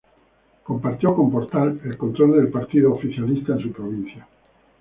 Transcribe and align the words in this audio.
Compartió 0.63 1.13
con 1.15 1.29
Portal 1.31 1.77
el 1.85 1.95
control 1.95 2.31
del 2.37 2.49
partido 2.49 2.89
oficialista 2.91 3.53
en 3.53 3.59
su 3.59 3.71
provincia. 3.71 4.27